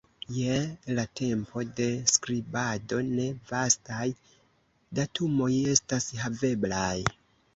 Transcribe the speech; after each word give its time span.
Je 0.35 0.53
la 0.99 1.03
tempo 1.19 1.63
de 1.79 1.85
skribado 2.11 3.01
ne 3.09 3.27
vastaj 3.51 4.07
datumoj 5.01 5.51
estas 5.77 6.09
haveblaj. 6.25 6.93